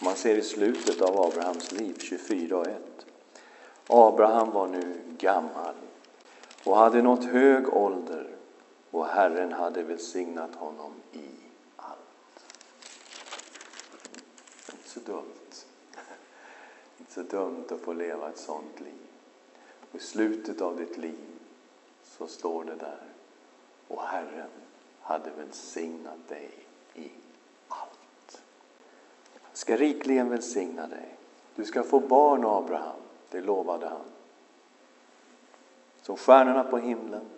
[0.00, 3.06] Man ser i slutet av Abrahams liv, 24 och 1.
[3.86, 5.74] Abraham var nu gammal
[6.64, 8.35] och hade nått hög ålder
[8.96, 11.28] och Herren hade välsignat honom i
[11.76, 12.46] allt.
[14.72, 15.66] Inte så dumt.
[16.98, 19.06] Inte så dumt att få leva ett sånt liv.
[19.90, 21.38] Och I slutet av ditt liv
[22.04, 23.02] så står det där.
[23.88, 24.50] Och Herren
[25.00, 26.50] hade välsignat dig
[26.94, 27.10] i
[27.68, 28.42] allt.
[29.42, 31.16] Han ska rikligen välsigna dig.
[31.54, 33.00] Du ska få barn, Abraham.
[33.30, 34.06] Det lovade han.
[36.02, 37.35] Som stjärnorna på himlen.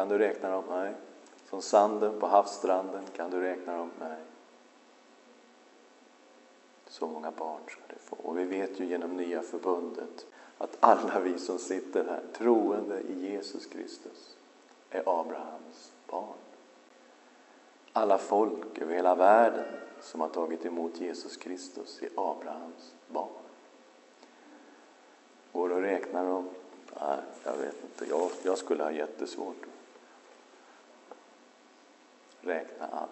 [0.00, 0.64] Kan du räkna dem?
[0.70, 0.94] Nej.
[1.50, 3.04] Som sanden på havsstranden.
[3.16, 3.90] Kan du räkna dem?
[4.00, 4.16] Nej.
[6.86, 8.16] Så många barn ska du få.
[8.16, 10.26] Och vi vet ju genom nya förbundet
[10.58, 14.36] att alla vi som sitter här, troende i Jesus Kristus,
[14.90, 16.38] är Abrahams barn.
[17.92, 19.64] Alla folk över hela världen
[20.00, 23.28] som har tagit emot Jesus Kristus är Abrahams barn.
[25.52, 26.48] Går det att räkna dem?
[27.00, 28.10] Nej, jag vet inte.
[28.10, 29.79] Jag, jag skulle ha jättesvårt att
[32.40, 33.06] räkna alla.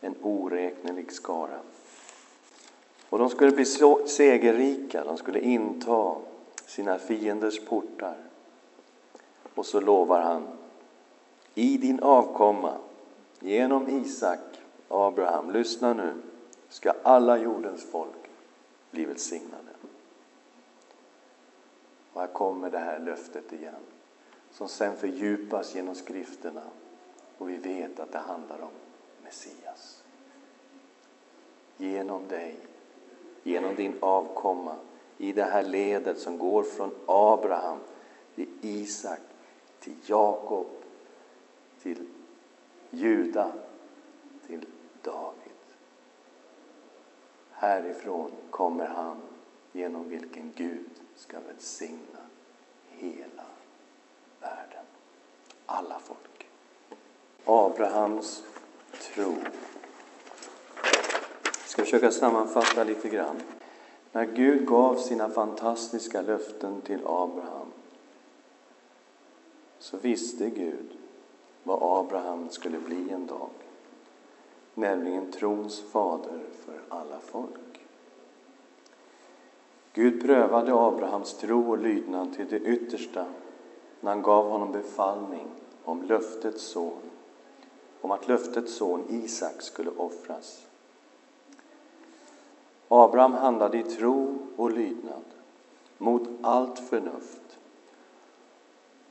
[0.00, 1.60] En oräknelig skara.
[3.08, 3.64] Och de skulle bli
[4.06, 6.16] segerrika, de skulle inta
[6.66, 8.16] sina fienders portar.
[9.54, 10.46] Och så lovar han,
[11.54, 12.76] i din avkomma,
[13.40, 14.40] genom Isak,
[14.88, 16.14] Abraham, lyssna nu,
[16.68, 18.30] ska alla jordens folk
[18.90, 19.68] bli välsignade.
[22.12, 23.74] Och här kommer det här löftet igen,
[24.50, 26.62] som sen fördjupas genom skrifterna.
[27.38, 28.70] Och vi vet att det handlar om
[29.24, 30.04] Messias.
[31.76, 32.56] Genom dig,
[33.42, 34.76] genom din avkomma,
[35.16, 37.78] i det här ledet som går från Abraham
[38.34, 39.20] till Isak,
[39.80, 40.66] till Jakob,
[41.82, 42.06] till
[42.90, 43.52] Juda,
[44.46, 44.66] till
[45.02, 45.52] David.
[47.50, 49.16] Härifrån kommer han
[49.72, 52.20] genom vilken Gud ska välsigna
[52.88, 53.46] hela
[54.40, 54.84] världen.
[55.66, 56.27] Alla folk.
[57.50, 58.42] Abrahams
[59.14, 59.34] tro.
[61.44, 63.36] Jag ska försöka sammanfatta lite grann.
[64.12, 67.66] När Gud gav sina fantastiska löften till Abraham
[69.78, 70.90] så visste Gud
[71.62, 73.50] vad Abraham skulle bli en dag,
[74.74, 77.80] nämligen trons fader för alla folk.
[79.92, 83.26] Gud prövade Abrahams tro och lydnad till det yttersta
[84.00, 85.46] när han gav honom befallning
[85.84, 87.00] om löftets son,
[88.00, 90.66] om att löftets son Isak skulle offras.
[92.88, 95.24] Abraham handlade i tro och lydnad
[95.98, 97.58] mot allt förnuft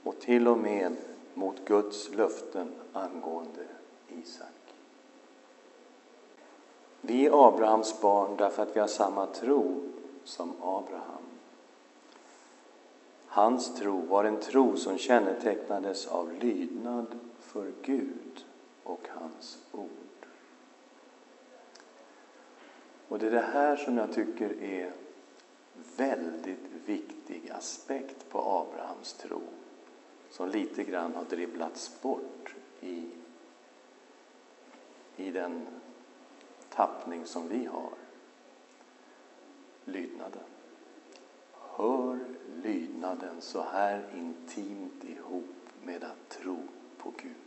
[0.04, 0.96] och till och med
[1.34, 3.66] mot Guds löften angående
[4.08, 4.48] Isak.
[7.02, 9.82] Vi är Abrahams barn därför att vi har samma tro
[10.24, 11.24] som Abraham.
[13.28, 18.46] Hans tro var en tro som kännetecknades av lydnad för Gud
[18.88, 19.90] och hans ord.
[23.08, 24.94] Och det är det här som jag tycker är
[25.98, 29.42] väldigt viktig aspekt på Abrahams tro
[30.30, 33.10] som lite grann har dribblats bort i,
[35.16, 35.68] i den
[36.70, 37.94] tappning som vi har.
[39.86, 40.44] Lydnaden.
[41.54, 42.20] Hör
[42.64, 46.58] lydnaden så här intimt ihop med att tro
[46.98, 47.47] på Gud.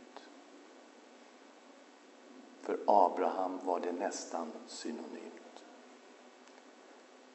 [2.61, 5.63] För Abraham var det nästan synonymt.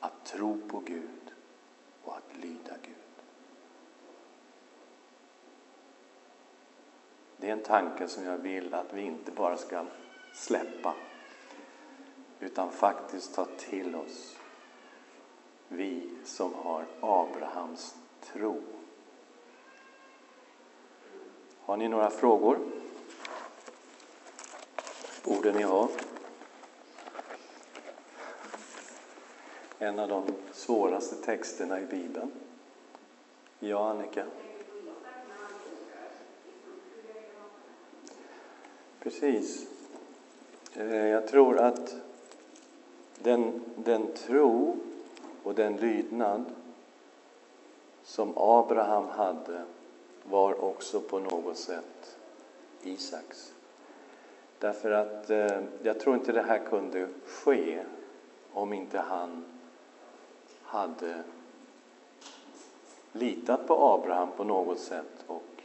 [0.00, 1.32] Att tro på Gud
[2.02, 2.94] och att lyda Gud.
[7.36, 9.84] Det är en tanke som jag vill att vi inte bara ska
[10.32, 10.94] släppa
[12.40, 14.36] utan faktiskt ta till oss.
[15.68, 18.62] Vi som har Abrahams tro.
[21.60, 22.58] Har ni några frågor?
[25.26, 25.88] Borde ni ha?
[29.78, 32.32] En av de svåraste texterna i Bibeln.
[33.58, 34.24] Ja, Annika?
[39.00, 39.66] Precis.
[40.72, 41.94] Eh, jag tror att
[43.18, 44.76] den, den tro
[45.42, 46.44] och den lydnad
[48.04, 49.64] som Abraham hade
[50.24, 52.16] var också på något sätt
[52.82, 53.55] Isaks.
[54.58, 57.78] Därför att eh, jag tror inte det här kunde ske
[58.52, 59.44] om inte han
[60.62, 61.22] hade
[63.12, 65.62] litat på Abraham på något sätt och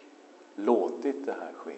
[0.55, 1.75] låtit det här ske.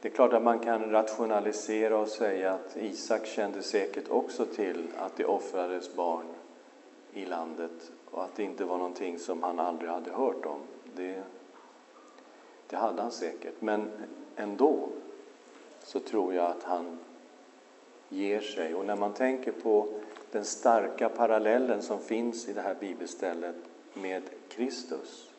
[0.00, 4.88] Det är klart att man kan rationalisera och säga att Isak kände säkert också till
[4.98, 6.26] att det offrades barn
[7.12, 10.60] i landet och att det inte var någonting som han aldrig hade hört om.
[10.96, 11.22] Det,
[12.66, 13.90] det hade han säkert, men
[14.38, 14.88] ändå
[15.82, 16.98] så tror jag att han
[18.08, 18.74] ger sig.
[18.74, 19.88] Och när man tänker på
[20.30, 23.56] den starka parallellen som finns i det här bibelstället
[23.94, 25.30] med Kristus,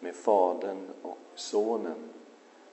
[0.00, 1.96] med Fadern och Sonen,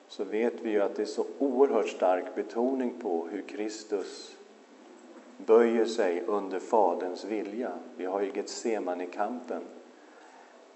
[0.07, 4.35] så vet vi ju att det är så oerhört stark betoning på hur Kristus
[5.37, 7.71] böjer sig under Faderns vilja.
[7.97, 9.61] Vi har ju Getsemane-kampen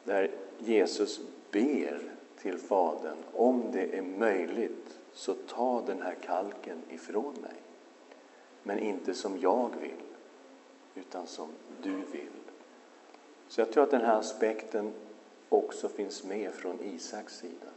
[0.03, 1.99] där Jesus ber
[2.44, 7.56] till Fadern, om det är möjligt så ta den här kalken ifrån mig.
[8.64, 10.04] Men inte som jag vill,
[10.96, 11.50] utan som
[11.82, 12.30] du vill.
[13.48, 14.94] Så jag tror att den här aspekten
[15.50, 17.68] också finns med från Isaks sida.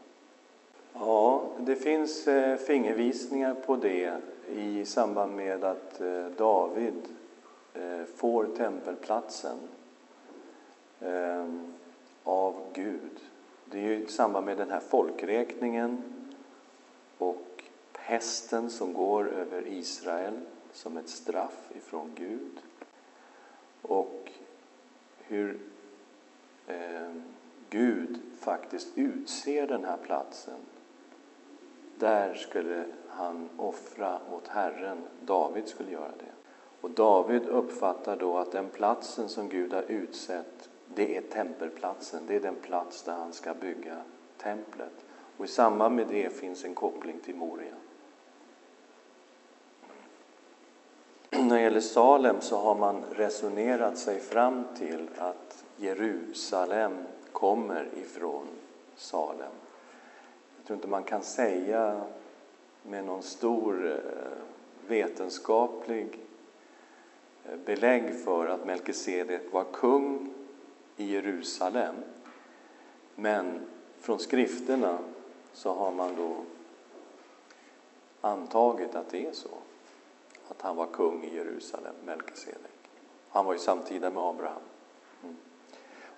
[0.93, 7.03] Ja, det finns eh, fingervisningar på det i samband med att eh, David
[7.75, 9.59] eh, får tempelplatsen
[11.01, 11.47] eh,
[12.25, 13.21] av Gud.
[13.71, 16.03] Det är ju i samband med den här folkräkningen
[17.19, 20.41] och pesten som går över Israel
[20.73, 22.61] som ett straff ifrån Gud.
[23.83, 24.33] Och
[25.19, 25.61] hur
[26.67, 27.13] eh,
[27.71, 30.59] Gud faktiskt utser den här platsen.
[31.99, 34.99] Där skulle han offra åt Herren.
[35.21, 36.33] David skulle göra det.
[36.81, 42.23] Och David uppfattar då att den platsen som Gud har utsett, det är tempelplatsen.
[42.27, 43.97] Det är den plats där han ska bygga
[44.37, 44.93] templet.
[45.37, 47.75] Och i samband med det finns en koppling till Moria.
[51.31, 58.47] När det gäller Salem så har man resonerat sig fram till att Jerusalem kommer ifrån
[58.97, 59.53] Salem.
[60.57, 62.01] Jag tror inte man kan säga
[62.83, 63.99] med någon stor eh,
[64.89, 66.19] vetenskaplig
[67.45, 70.36] eh, belägg för att Melkisedek var kung
[70.97, 71.95] i Jerusalem.
[73.15, 73.67] Men
[74.01, 74.99] från skrifterna
[75.53, 76.37] så har man då
[78.21, 79.51] antagit att det är så.
[80.49, 82.91] Att han var kung i Jerusalem, Melkisedek.
[83.29, 84.63] Han var ju samtida med Abraham.
[85.23, 85.37] Mm.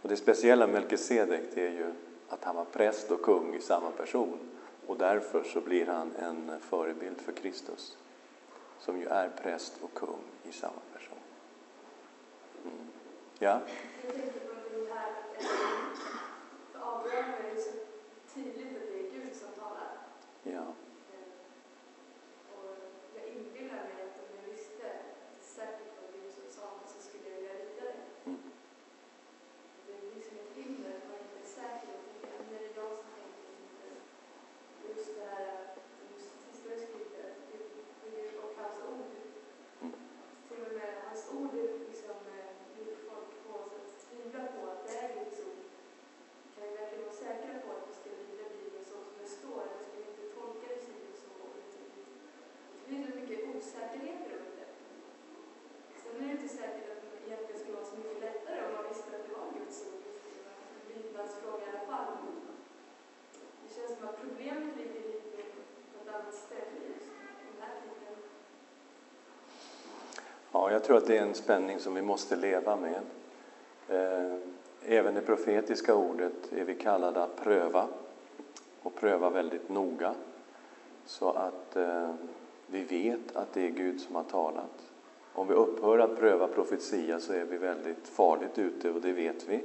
[0.02, 1.92] Och det speciella med Melkisedek det är ju
[2.28, 4.38] att han var präst och kung i samma person.
[4.86, 7.96] Och därför så blir han en förebild för Kristus,
[8.80, 11.18] som ju är präst och kung i samma person.
[12.64, 12.86] Mm.
[13.38, 13.60] Ja?
[16.74, 17.70] Abraham är det er så
[18.34, 18.67] tydligt
[70.78, 73.00] jag tror att det är en spänning som vi måste leva med.
[73.88, 74.38] Eh,
[74.86, 77.88] även det profetiska ordet är vi kallade att pröva
[78.82, 80.14] och pröva väldigt noga
[81.06, 82.14] så att eh,
[82.66, 84.90] vi vet att det är Gud som har talat.
[85.32, 89.48] Om vi upphör att pröva profetia så är vi väldigt farligt ute och det vet
[89.48, 89.60] vi.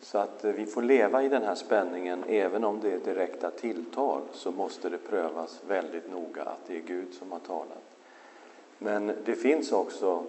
[0.00, 3.50] Så att eh, vi får leva i den här spänningen, även om det är direkta
[3.50, 7.97] tilltal så måste det prövas väldigt noga att det är Gud som har talat.
[8.78, 10.24] Men det finns också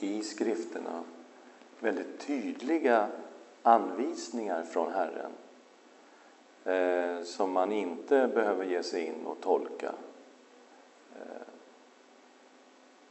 [0.00, 1.04] i skrifterna
[1.80, 3.08] väldigt tydliga
[3.62, 5.32] anvisningar från Herren
[6.64, 9.92] eh, som man inte behöver ge sig in och tolka.
[11.16, 11.46] Eh,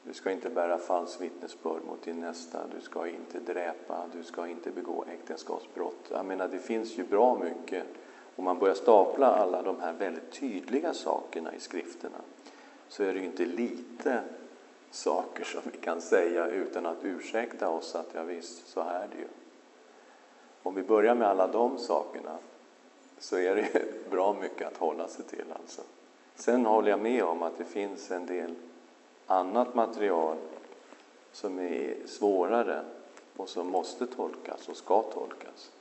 [0.04, 4.48] du ska inte bära falskt vittnesbörd mot din nästa, du ska inte dräpa, du ska
[4.48, 6.08] inte begå äktenskapsbrott.
[6.12, 7.84] Jag menar, det finns ju bra mycket.
[8.36, 12.18] Om man börjar stapla alla de här väldigt tydliga sakerna i skrifterna
[12.90, 14.24] så är det ju inte lite
[14.92, 19.18] saker som vi kan säga utan att ursäkta oss att ja visst, så är det
[19.18, 19.28] ju.
[20.64, 22.38] Om vi börjar med alla de sakerna
[23.18, 25.46] så är det bra mycket att hålla sig till.
[25.62, 25.82] Alltså.
[26.36, 28.56] Sen håller jag med om att det finns en del
[29.28, 30.38] annat material
[31.32, 32.82] som är svårare
[33.36, 35.72] och som måste tolkas och ska tolkas.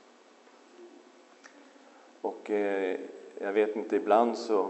[2.21, 2.99] Och eh,
[3.41, 4.69] jag vet inte, ibland så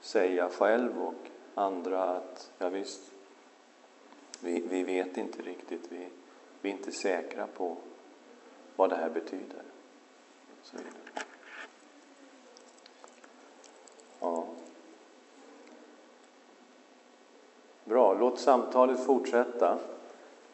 [0.00, 3.12] säger jag själv och andra att ja visst,
[4.40, 6.08] vi, vi vet inte riktigt, vi,
[6.60, 7.76] vi är inte säkra på
[8.76, 9.62] vad det här betyder.
[10.62, 11.02] Så vidare.
[18.22, 19.78] låt samtalet fortsätta.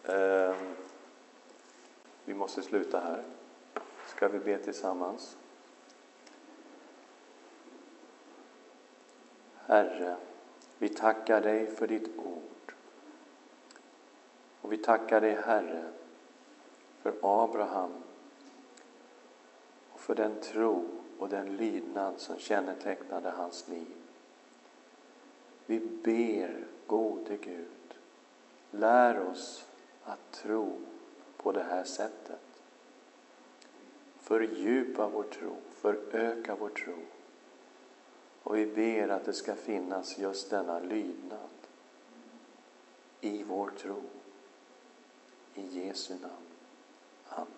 [0.05, 0.55] Eh,
[2.25, 3.23] vi måste sluta här.
[4.07, 5.37] Ska vi be tillsammans?
[9.67, 10.17] Herre,
[10.79, 12.75] vi tackar dig för ditt ord.
[14.61, 15.85] Och vi tackar dig, Herre,
[17.03, 17.93] för Abraham
[19.93, 20.85] och för den tro
[21.19, 23.95] och den lydnad som kännetecknade hans liv.
[25.67, 27.95] Vi ber, gode Gud,
[28.71, 29.67] lär oss
[30.05, 30.77] att tro
[31.37, 32.41] på det här sättet.
[34.21, 36.97] Fördjupa vår tro, föröka vår tro.
[38.49, 41.49] Och vi ber att det ska finnas just denna lydnad
[43.21, 44.03] i vår tro.
[45.55, 46.33] I Jesu namn.
[47.29, 47.58] Amen.